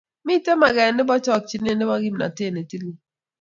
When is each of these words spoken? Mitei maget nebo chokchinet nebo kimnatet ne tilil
Mitei 0.25 0.57
maget 0.61 0.93
nebo 0.95 1.13
chokchinet 1.25 1.77
nebo 1.77 1.95
kimnatet 2.03 2.51
ne 2.53 2.61
tilil 2.69 2.97